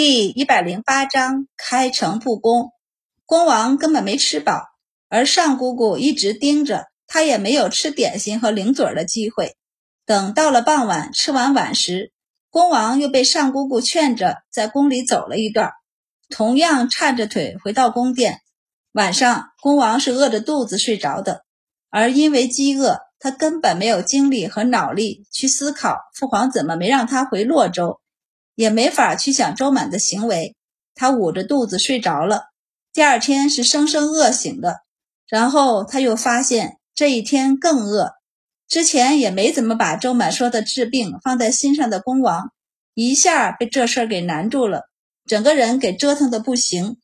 [0.00, 2.70] 第一百零八章开诚布公。
[3.26, 4.62] 公王根本没吃饱，
[5.08, 9.56] 而上姑姑一直盯着他，也没有吃点心和零嘴的机会。
[10.06, 12.12] 等到了傍晚，吃完晚食，
[12.48, 15.72] 公王又被上姑姑劝着在宫里走了一段，
[16.30, 18.38] 同样颤着腿回到宫殿。
[18.92, 21.42] 晚上，公王是饿着肚子睡着的，
[21.90, 28.00] 而因为饥饿，他根本没有精力和脑力去思考父皇怎么没让他回洛州。
[28.58, 30.56] 也没法去想周满的行为，
[30.96, 32.46] 他捂着肚子睡着了。
[32.92, 34.80] 第二天是生生饿醒的，
[35.28, 38.14] 然后他又发现这一天更饿。
[38.66, 42.50] 之前也没怎么把周满说的治病放在心上的公王，
[42.94, 44.88] 一下被这事儿给难住了，
[45.24, 46.96] 整个人给折腾的不行。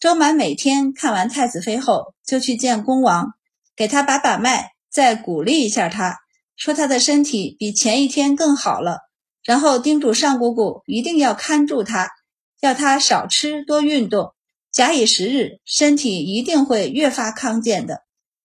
[0.00, 3.34] 周满每天看完太子妃后，就去见公王，
[3.76, 6.20] 给他把把脉，再鼓励一下他，
[6.56, 9.00] 说他的身体比前一天更好了。
[9.44, 12.10] 然后叮嘱上姑姑一定要看住他，
[12.60, 14.34] 要他少吃多运动，
[14.72, 18.02] 假以时日，身体一定会越发康健的。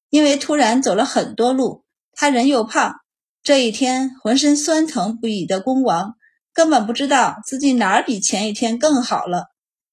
[0.10, 1.84] 因为突然走了很多路，
[2.14, 2.96] 他人又胖，
[3.44, 6.16] 这一天浑身酸疼不已的公王
[6.54, 9.46] 根本不知道自己哪儿比前一天更好了。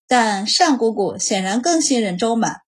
[0.08, 2.62] 但尚姑姑显然更信任周满，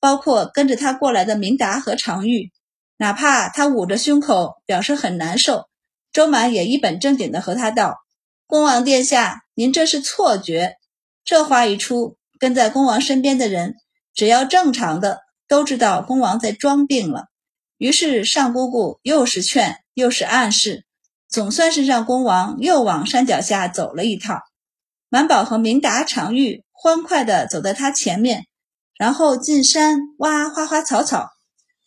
[0.00, 2.52] 包括跟着他过来的明达和常玉，
[2.96, 5.64] 哪怕他捂着胸口表示很难受。
[6.12, 7.98] 周满也一本正经地和他道
[8.46, 10.76] ：“恭王殿下，您这是错觉。”
[11.24, 13.76] 这话一出，跟在恭王身边的人，
[14.12, 17.26] 只要正常的都知道恭王在装病了。
[17.78, 20.84] 于是上姑姑又是劝又是暗示，
[21.28, 24.40] 总算是让恭王又往山脚下走了一趟。
[25.08, 28.46] 满宝和明达、常玉欢快地走在他前面，
[28.98, 31.30] 然后进山挖花花草草。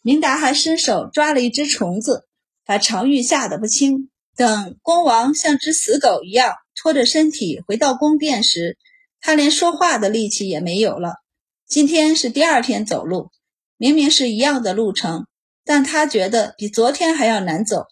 [0.01, 2.27] 明达还伸手抓了一只虫子，
[2.65, 4.09] 把常玉吓得不轻。
[4.35, 8.77] 等公王像只死狗一样拖着身体回到宫殿时，
[9.21, 11.15] 他连说话的力气也没有了。
[11.65, 13.31] 今天是第二天走路，
[13.77, 15.25] 明明是一样的路程，
[15.63, 17.85] 但他觉得比昨天还要难走。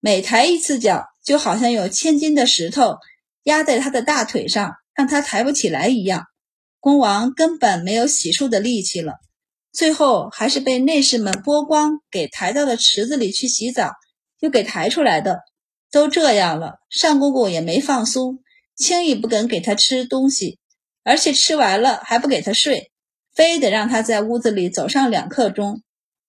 [0.00, 2.96] 每抬一次脚，就好像有千斤的石头
[3.42, 6.26] 压在他的大腿上，让他抬不起来一样。
[6.78, 9.14] 公王根本没有洗漱的力气了，
[9.72, 13.90] 最后还是被内侍们剥光，给抬到了池子里去洗澡，
[14.38, 15.40] 又给抬出来的。
[15.90, 18.40] 都这样了，上姑姑也没放松，
[18.76, 20.58] 轻易不肯给他吃东西，
[21.02, 22.92] 而且吃完了还不给他睡，
[23.34, 25.82] 非得让他在屋子里走上两刻钟。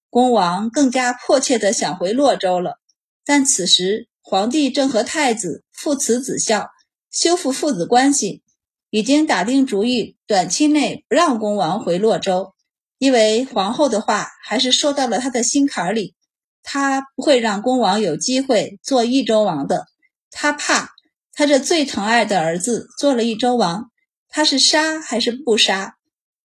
[0.09, 2.79] 恭王更加迫切地想回洛州了，
[3.25, 6.69] 但此时皇帝正和太子父慈子孝，
[7.11, 8.41] 修复父子关系，
[8.89, 12.53] 已经打定主意，短期内不让恭王回洛州，
[12.97, 16.15] 因为皇后的话还是说到了他的心坎里。
[16.61, 19.87] 他不会让恭王有机会做益州王的，
[20.29, 20.91] 他怕
[21.33, 23.89] 他这最疼爱的儿子做了益州王，
[24.27, 25.95] 他是杀还是不杀？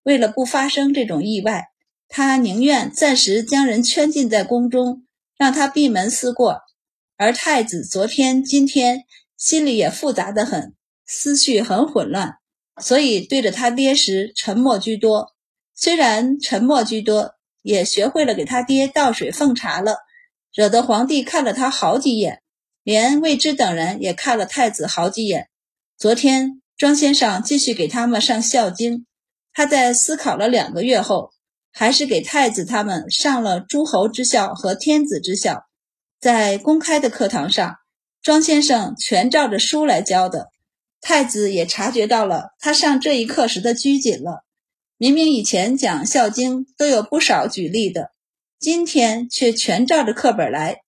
[0.02, 1.66] 为了不发生这种意外，
[2.08, 5.04] 他宁愿暂时将人圈禁在宫中，
[5.36, 6.62] 让他闭门思过。
[7.16, 9.04] 而太子昨天、今天
[9.36, 10.74] 心里也复杂的很，
[11.06, 12.36] 思绪很混乱，
[12.80, 15.34] 所以对着他爹时沉默居多。
[15.74, 17.33] 虽然沉默居多。
[17.64, 19.96] 也学会了给他爹倒水奉茶了，
[20.54, 22.42] 惹得皇帝看了他好几眼，
[22.82, 25.48] 连魏之等人也看了太子好几眼。
[25.96, 28.98] 昨天庄先生继续给他们上《孝经》，
[29.54, 31.30] 他在思考了两个月后，
[31.72, 35.64] 还是给太子他们上了诸侯之孝和天子之孝。
[36.20, 37.76] 在公开的课堂上，
[38.20, 40.48] 庄先生全照着书来教的，
[41.00, 44.43] 太子也察觉到了他上这一课时的拘谨了。
[45.04, 48.12] 明明以前讲《孝经》都有不少举例的，
[48.58, 50.78] 今天却全照着课本来。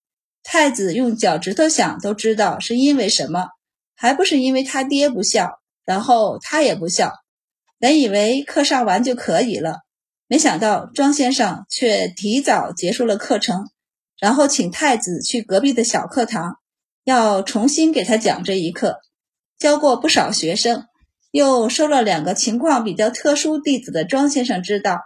[0.43, 3.49] 太子用脚趾头想都知道是因为什么，
[3.95, 7.13] 还不是因为他爹不孝，然后他也不孝。
[7.79, 9.81] 本以为课上完就可以了，
[10.29, 13.69] 没想到庄先生却提早结束了课程，
[14.19, 16.57] 然后请太子去隔壁的小课堂，
[17.05, 18.99] 要重新给他讲这一课。
[19.59, 20.87] 教过不少学生。
[21.37, 25.01] 又收了两个情况比较特殊弟子的庄先生知道，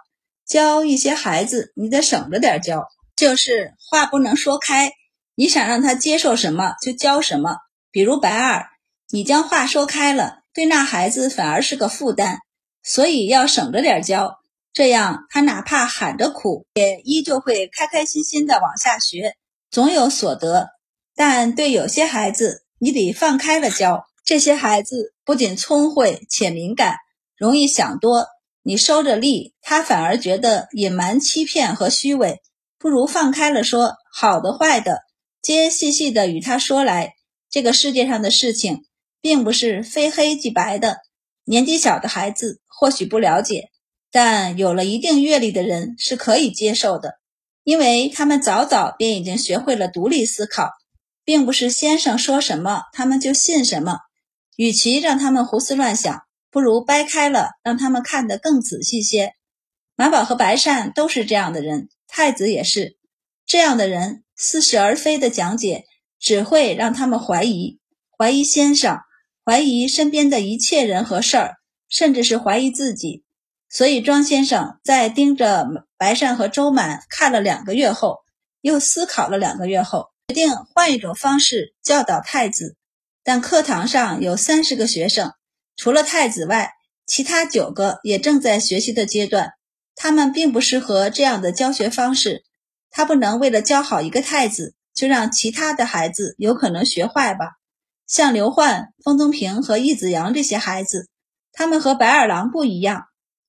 [0.47, 4.93] 教一些孩子你得省着点教，就是话不能说开。
[5.35, 7.57] 你想让他接受什么就教什么。
[7.91, 8.65] 比如白二，
[9.09, 12.37] 你将话说开了，对那孩子反而是个负担，
[12.81, 14.37] 所以要省着点教，
[14.71, 19.35] 这样他哪怕喊着苦，也依旧会开开心心的往下学，
[19.69, 20.69] 总有所得。
[21.13, 24.05] 但对有些孩子，你得放开了教。
[24.23, 26.97] 这些孩子不仅聪慧且敏感，
[27.37, 28.27] 容易想多。
[28.63, 32.41] 你收着力，他反而觉得隐瞒、欺骗和虚伪。
[32.77, 35.03] 不如放开了说，好的、坏的，
[35.41, 37.13] 皆细细的与他说来。
[37.49, 38.83] 这个世界上的事情，
[39.21, 40.97] 并不是非黑即白的。
[41.45, 43.69] 年纪小的孩子或许不了解，
[44.11, 47.13] 但有了一定阅历的人是可以接受的，
[47.63, 50.71] 因为他们早早便已经学会了独立思考，
[51.23, 53.99] 并不是先生说什么他们就信什么。
[54.61, 56.21] 与其让他们胡思乱想，
[56.51, 59.33] 不如掰开了让他们看得更仔细些。
[59.95, 62.95] 马宝和白善都是这样的人，太子也是
[63.47, 64.23] 这样的人。
[64.35, 65.85] 似是而非的讲解
[66.19, 67.79] 只会让他们怀疑，
[68.15, 68.99] 怀疑先生，
[69.43, 71.55] 怀疑身边的一切人和事儿，
[71.89, 73.23] 甚至是怀疑自己。
[73.67, 75.67] 所以庄先生在盯着
[75.97, 78.19] 白善和周满看了两个月后，
[78.61, 82.77] 又思考了两个月后，决定换一种方式教导太子。
[83.23, 85.33] 但课堂上有三十个学生，
[85.75, 86.73] 除了太子外，
[87.05, 89.51] 其他九个也正在学习的阶段。
[89.95, 92.43] 他们并不适合这样的教学方式。
[92.89, 97.57] 他不能为了教好一个太子，就让其他的孩子有可能学坏吧？
[98.07, 101.07] 像刘焕、封宗平和易子阳这些孩子，
[101.53, 103.03] 他们和白二郎不一样。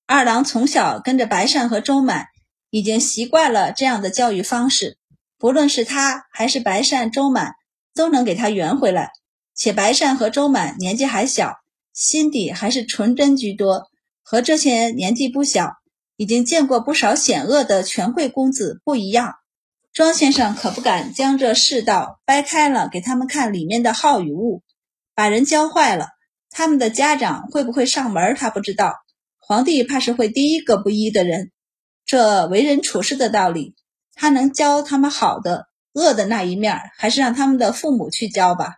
[0.05, 2.27] 二郎从小跟着白善和周满，
[2.69, 4.97] 已经习惯了这样的教育方式。
[5.37, 7.55] 不论是他还是白善、周满，
[7.95, 9.11] 都能给他圆回来。
[9.55, 11.55] 且白善和周满年纪还小，
[11.93, 13.89] 心底还是纯真居多，
[14.23, 15.73] 和这些年纪不小。
[16.15, 19.33] 已经见过不少险恶的权贵公子不一样，
[19.91, 24.61] 庄先生可不敢将这世道掰开了给他们看里面的好与恶，
[25.15, 26.09] 把人教坏了，
[26.51, 28.93] 他们的家长会不会上门他不知道，
[29.39, 31.51] 皇帝怕是会第一个不依的人。
[32.05, 33.73] 这为人处事的道理，
[34.13, 38.75] 他能教他们好的，恶的那一面，还是让他们的父母去教吧。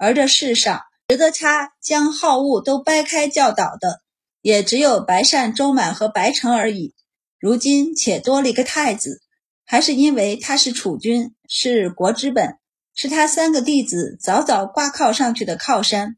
[0.00, 4.00] 而这世上值得他将好恶都掰开教导的。
[4.42, 6.94] 也只有白善、周满和白成而已。
[7.38, 9.20] 如今且多了一个太子，
[9.66, 12.56] 还是因为他是储君，是国之本，
[12.94, 16.16] 是他三个弟子早早挂靠上去的靠山。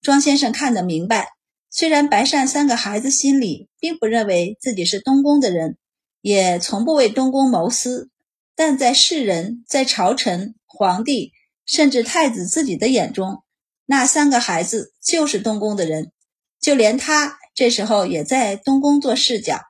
[0.00, 1.30] 庄先生看得明白，
[1.68, 5.76] 虽然白善三个孩子心里并不认为自己是东宫的人，
[6.20, 8.08] 也从不为东宫谋私，
[8.54, 11.32] 但在世人、在朝臣、皇帝，
[11.66, 13.42] 甚至太子自己的眼中，
[13.86, 16.12] 那三个孩子就是东宫的人，
[16.60, 17.38] 就连他。
[17.54, 19.60] 这时候也在东宫做侍讲，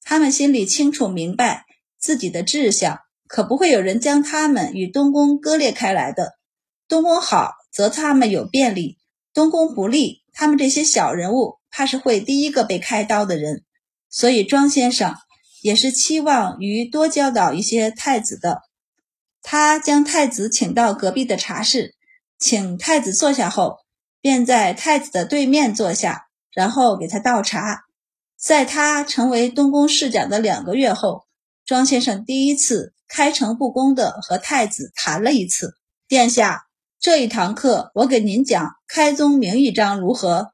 [0.00, 1.64] 他们心里清楚明白
[1.98, 6.34] 自己的志向，可不会有人将他们与东宫割裂开来的。
[6.86, 8.96] 东宫好，则他们有便利；
[9.34, 13.64] 东宫不利，他们这些小人物怕是会第一个被开刀的人。
[14.08, 15.16] 所以庄先生
[15.62, 18.60] 也是期望于多教导一些太子的。
[19.42, 21.94] 他将太子请到隔壁的茶室，
[22.38, 23.80] 请太子坐下后，
[24.20, 26.28] 便在太子的对面坐下。
[26.54, 27.84] 然后给他倒茶，
[28.38, 31.24] 在他成为东宫侍讲的两个月后，
[31.64, 35.72] 庄先生第一次开诚布公地和太子谈了一次。
[36.06, 36.66] 殿下，
[37.00, 40.52] 这一堂课我给您讲《开宗明义章》如何？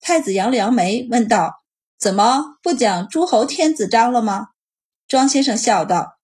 [0.00, 1.62] 太子扬了扬眉，问道
[1.96, 4.48] ：“怎么不讲诸侯天子章了吗？”
[5.06, 6.15] 庄先生笑道：“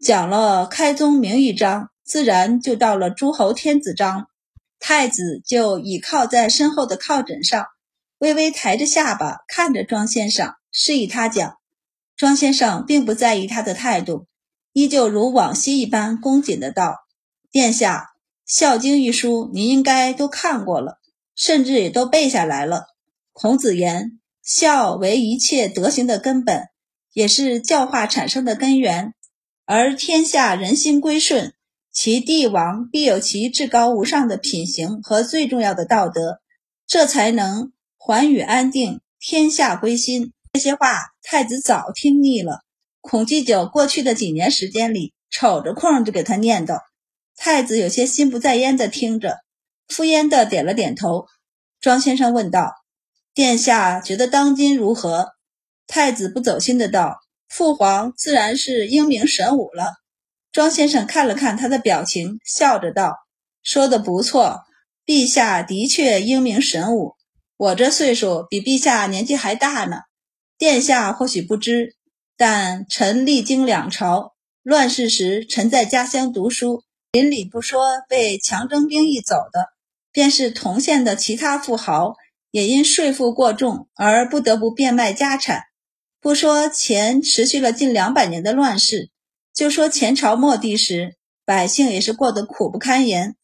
[0.00, 4.28] 讲了《开宗明义章》，自然就到了诸侯天子章。”
[4.80, 7.66] 太子就倚靠在身后的靠枕上。
[8.16, 11.58] 微微抬着下巴看着庄先生，示意他讲。
[12.16, 14.26] 庄先生并不在意他的态度，
[14.72, 16.96] 依旧如往昔一般恭谨的道
[17.52, 18.12] ：“殿下，
[18.46, 20.98] 《孝经》一书您应该都看过了，
[21.36, 22.86] 甚至也都背下来了。
[23.32, 26.68] 孔子言：孝为一切德行的根本，
[27.12, 29.12] 也是教化产生的根源。
[29.72, 31.54] 而天下人心归顺，
[31.92, 36.40] 其帝王必有其至高无上的品行和最重要的道德，
[36.88, 40.32] 这才能。”寰宇安定，天下归心。
[40.54, 42.62] 这些话太子早听腻了。
[43.00, 46.80] 孔继久过去的几年时间里，瞅着空就给他念叨。
[47.36, 49.38] 太子有些心不在焉的听着，
[49.86, 51.26] 敷衍的点了点头。
[51.80, 52.72] 庄先生问道
[53.34, 55.28] ：“殿下觉得当今如何？”
[55.86, 57.20] 太子不走心的道
[57.50, 59.96] ：“父皇自然是英明神武了。”
[60.52, 63.16] 庄先生看了看他的表情，笑着道
[63.62, 64.62] ：“说的不错，
[65.04, 67.14] 陛下的确英明神武。”
[67.58, 69.98] 我这岁数比陛下年纪还大呢，
[70.56, 71.94] 殿下或许不知，
[72.36, 79.66] 但臣历经两朝，乱世时臣在家乡读书，邻里不说被强征兵役走的，
[80.10, 82.14] 便是同县的其他富豪，
[82.50, 85.64] 也因税负过重而不得不变卖家产。
[86.20, 89.10] 不说前持续了近两百年的乱世，
[89.54, 93.36] 就说前朝末帝时，百姓也是过得苦不堪言。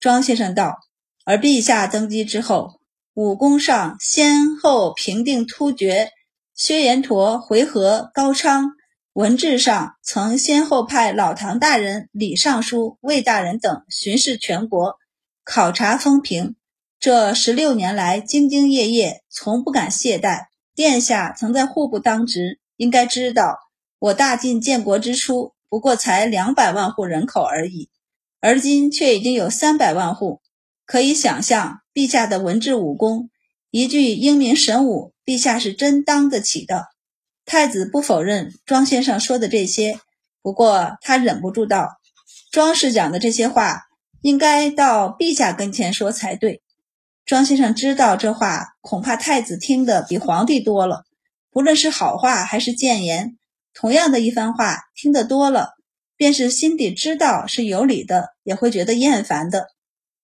[0.00, 0.78] 庄先生道，
[1.24, 2.80] 而陛下登基之后。
[3.14, 6.10] 武功上先后平定突厥、
[6.52, 8.70] 薛延陀、回纥、高昌；
[9.12, 14.96] 文治上曾先后派老唐大人、李尚书、魏大人等巡视全国，
[15.44, 16.56] 考察风评。
[16.98, 20.46] 这十六年来兢兢业业，从不敢懈怠。
[20.74, 23.58] 殿下曾在户部当职，应该知道，
[24.00, 27.88] 我大晋建国之初不过才两百万户人口而已，
[28.40, 30.40] 而今却已经有三百万户。
[30.84, 33.30] 可以想象，陛下的文治武功，
[33.70, 36.88] 一句英明神武，陛下是真当得起的。
[37.46, 40.00] 太子不否认庄先生说的这些，
[40.42, 41.98] 不过他忍不住道
[42.50, 43.84] ：“庄氏讲的这些话，
[44.22, 46.62] 应该到陛下跟前说才对。”
[47.24, 51.04] 庄先生知道这话恐怕太子听得比皇帝多了，
[51.50, 53.38] 不论是好话还是谏言，
[53.72, 55.70] 同样的一番话听得多了，
[56.16, 59.68] 便是心底知道是有理的，也会觉得厌烦的。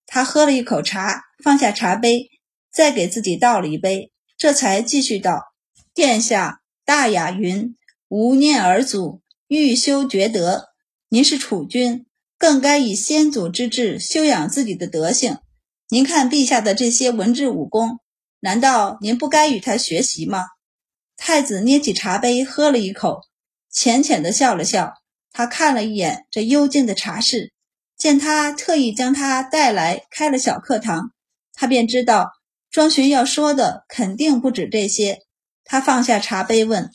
[0.07, 2.29] 他喝了一口茶，放下茶杯，
[2.71, 5.55] 再给自己倒了一杯，这才继续道
[5.95, 7.77] ：“殿下大雅云，
[8.09, 10.69] 无念而祖，欲修厥德。
[11.09, 12.05] 您是储君，
[12.37, 15.39] 更该以先祖之志修养自己的德行。”
[15.93, 17.99] 您看陛下的这些文治武功，
[18.39, 20.45] 难道您不该与他学习吗？
[21.17, 23.23] 太子捏起茶杯喝了一口，
[23.73, 24.95] 浅浅的笑了笑。
[25.33, 27.53] 他看了一眼这幽静的茶室，
[27.97, 31.11] 见他特意将他带来开了小课堂，
[31.55, 32.31] 他便知道
[32.71, 35.23] 庄巡要说的肯定不止这些。
[35.65, 36.89] 他放下茶杯问：“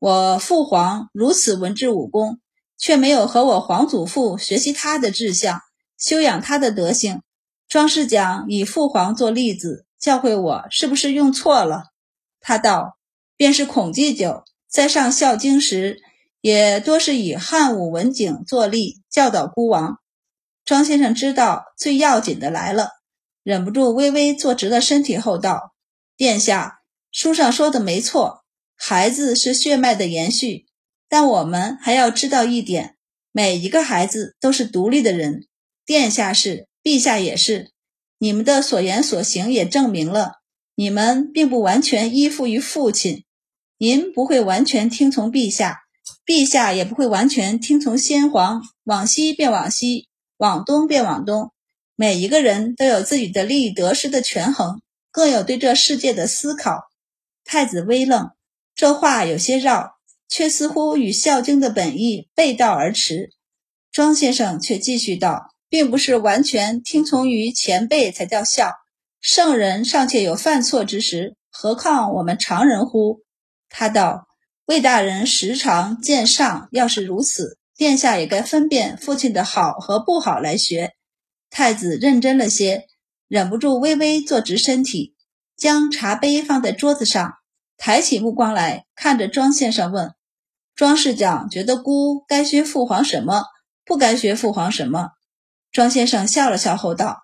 [0.00, 2.40] 我父皇如此文治武功，
[2.76, 5.60] 却没有和我皇祖父学习他的志向，
[5.96, 7.22] 修养他的德行。”
[7.72, 11.84] 庄士讲以父皇做例子教诲我，是不是用错了？
[12.38, 12.98] 他道
[13.34, 16.02] ：“便是孔祭酒在上《孝经》时，
[16.42, 19.96] 也多是以汉武文景作例教导孤王。”
[20.66, 22.90] 庄先生知道最要紧的来了，
[23.42, 25.72] 忍不住微微坐直了身体后道
[26.14, 28.44] ：“殿下，书上说的没错，
[28.76, 30.66] 孩子是血脉的延续，
[31.08, 32.96] 但我们还要知道一点：
[33.30, 35.46] 每一个孩子都是独立的人。
[35.86, 37.70] 殿下是。”陛下也是，
[38.18, 40.40] 你们的所言所行也证明了，
[40.74, 43.24] 你们并不完全依附于父亲。
[43.78, 45.80] 您不会完全听从陛下，
[46.26, 48.62] 陛下也不会完全听从先皇。
[48.84, 50.08] 往西便往西，
[50.38, 51.52] 往东便往东。
[51.94, 54.80] 每一个人都有自己的利益得失的权衡，
[55.12, 56.90] 更有对这世界的思考。
[57.44, 58.30] 太子微愣，
[58.74, 59.98] 这话有些绕，
[60.28, 63.30] 却似乎与《孝经》的本意背道而驰。
[63.92, 65.51] 庄先生却继续道。
[65.72, 68.74] 并不是完全听从于前辈才叫孝，
[69.22, 73.22] 圣人尚且有犯错之时，何况我们常人乎？
[73.70, 74.26] 他道
[74.68, 80.92] ：“魏大人时常见上，要是如此，殿下也该分辨父亲的好和不好来学。”
[81.48, 82.84] 太子认真了些，
[83.26, 85.14] 忍不住微微坐直身体，
[85.56, 87.32] 将茶杯放在桌子上，
[87.78, 90.12] 抬起目光来看着庄先生问
[90.76, 93.44] ：“庄侍讲觉得孤该学父皇什么，
[93.86, 95.12] 不该学父皇什么？”
[95.72, 97.22] 庄先生笑了笑后道：“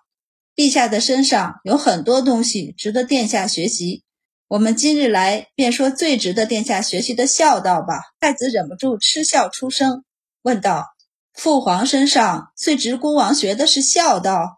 [0.57, 4.03] 陛下的身上有很多东西值得殿下学习。
[4.47, 10.03] 我们今日来便说最值得殿下学习的孝道吧。”太子忍不住嗤笑出声，
[10.41, 10.87] 问道
[11.33, 14.57] ：“父皇身上最值孤王学的是孝道？”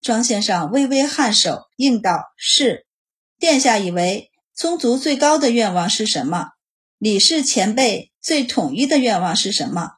[0.00, 2.86] 庄先生微微颔首，应道：“是。”
[3.38, 6.52] 殿下以为宗族最高的愿望是什么？
[6.96, 9.95] 李氏前辈最统一的愿望是什么？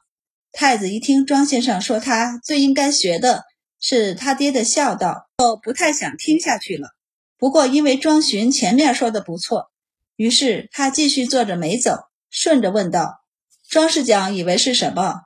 [0.51, 3.45] 太子一听庄先生说他最应该学的
[3.79, 6.89] 是他爹的孝道，就不太想听下去了。
[7.37, 9.71] 不过因为庄巡前面说的不错，
[10.15, 13.21] 于是他继续坐着没走，顺着问道
[13.69, 15.21] ：“庄士讲以为是什么？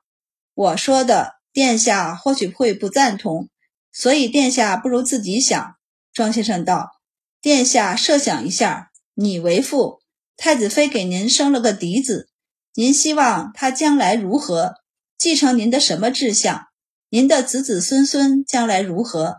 [0.54, 3.50] 我说的，殿下或许会不赞同，
[3.92, 5.76] 所以殿下不如自己想。”
[6.14, 6.92] 庄先生道
[7.42, 10.02] ：“殿下设想一下，你为父，
[10.38, 12.30] 太子妃给您生了个嫡子，
[12.76, 14.76] 您希望他将来如何？”
[15.18, 16.66] 继承您的什么志向？
[17.10, 19.38] 您的子子孙孙将来如何？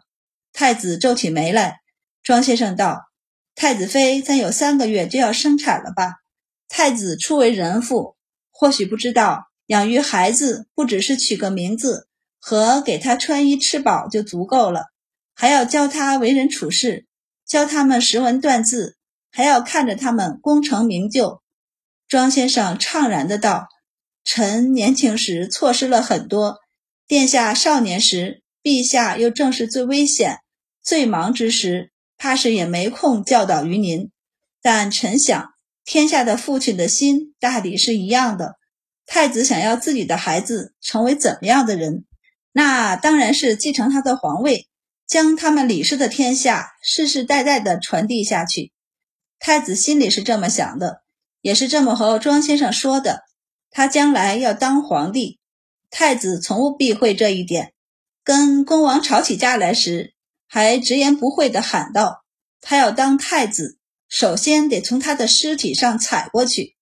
[0.52, 1.80] 太子皱起眉来。
[2.22, 3.02] 庄先生道
[3.54, 6.14] ：“太子妃再有三个月就要生产了吧？
[6.68, 8.16] 太子初为人父，
[8.50, 12.08] 或许不知道，养育孩子不只是取个名字
[12.40, 14.86] 和给他穿衣吃饱就足够了，
[15.34, 17.04] 还要教他为人处事，
[17.46, 18.96] 教他们识文断字，
[19.30, 21.42] 还要看着他们功成名就。”
[22.08, 23.68] 庄先生怅然的道。
[24.24, 26.58] 臣年轻时错失了很多，
[27.06, 30.38] 殿下少年时，陛下又正是最危险、
[30.82, 34.10] 最忙之时，怕是也没空教导于您。
[34.62, 35.50] 但臣想，
[35.84, 38.54] 天下的父亲的心大抵是一样的。
[39.06, 42.06] 太子想要自己的孩子成为怎么样的人，
[42.52, 44.66] 那当然是继承他的皇位，
[45.06, 48.72] 将他们李氏的天下世世代代的传递下去。
[49.38, 51.02] 太子心里是这么想的，
[51.42, 53.24] 也是这么和庄先生说的。
[53.76, 55.40] 他将来要当皇帝，
[55.90, 57.72] 太子从不避讳这一点。
[58.22, 60.14] 跟恭王吵起架来时，
[60.46, 62.22] 还直言不讳地喊道
[62.62, 63.76] ：“他要当太子，
[64.08, 66.76] 首先得从他的尸体上踩过去，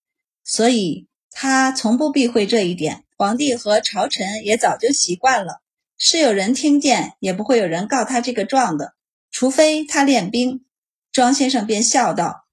[0.45, 3.05] 所以他从不避讳这一点。
[3.17, 5.63] 皇帝和朝臣也早就习惯了，
[5.97, 8.93] 是有人听见，也不会有人告他这个状的，
[9.31, 10.67] 除非他练兵。
[11.11, 12.45] 庄先生便笑道：“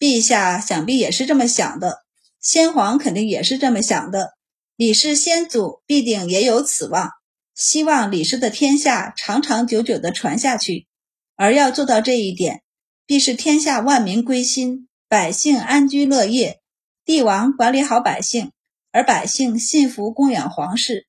[0.00, 2.04] 陛下想必也是这么想的，
[2.42, 4.34] 先皇肯定也是这么想的。
[4.76, 7.10] 李氏先祖必定也有此望，
[7.54, 10.88] 希望李氏的天下长长久久地传下去。
[11.36, 12.62] 而要做到这一点，
[13.06, 16.60] 必是天下万民归心，百姓安居乐业，
[17.04, 18.50] 帝王管理好百姓，
[18.90, 21.06] 而百姓信服供养皇室。”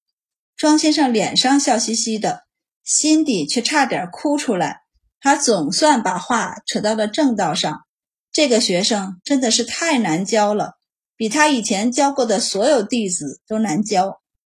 [0.55, 2.43] 庄先生脸上笑嘻嘻的，
[2.83, 4.81] 心底却差点哭出来。
[5.19, 7.81] 他总算把话扯到了正道上。
[8.31, 10.73] 这个学生真的是太难教了，
[11.15, 14.22] 比他以前教过的所有弟子都难教。